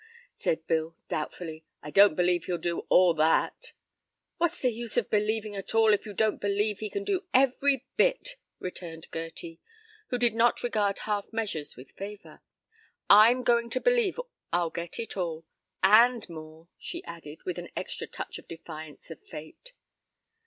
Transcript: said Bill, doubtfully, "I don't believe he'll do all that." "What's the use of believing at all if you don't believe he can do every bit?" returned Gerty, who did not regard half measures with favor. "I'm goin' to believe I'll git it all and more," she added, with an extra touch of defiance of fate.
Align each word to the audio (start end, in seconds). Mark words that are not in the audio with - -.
said 0.35 0.65
Bill, 0.65 0.95
doubtfully, 1.09 1.63
"I 1.83 1.91
don't 1.91 2.15
believe 2.15 2.45
he'll 2.45 2.57
do 2.57 2.87
all 2.89 3.13
that." 3.13 3.73
"What's 4.37 4.59
the 4.59 4.71
use 4.73 4.97
of 4.97 5.11
believing 5.11 5.55
at 5.55 5.75
all 5.75 5.93
if 5.93 6.07
you 6.07 6.13
don't 6.15 6.41
believe 6.41 6.79
he 6.79 6.89
can 6.89 7.03
do 7.03 7.27
every 7.35 7.85
bit?" 7.97 8.35
returned 8.57 9.09
Gerty, 9.13 9.59
who 10.07 10.17
did 10.17 10.33
not 10.33 10.63
regard 10.63 10.97
half 11.05 11.31
measures 11.31 11.75
with 11.75 11.91
favor. 11.95 12.41
"I'm 13.11 13.43
goin' 13.43 13.69
to 13.69 13.79
believe 13.79 14.19
I'll 14.51 14.71
git 14.71 14.97
it 14.99 15.15
all 15.17 15.45
and 15.83 16.27
more," 16.27 16.67
she 16.79 17.03
added, 17.03 17.43
with 17.45 17.59
an 17.59 17.69
extra 17.77 18.07
touch 18.07 18.39
of 18.39 18.47
defiance 18.47 19.11
of 19.11 19.21
fate. 19.21 19.73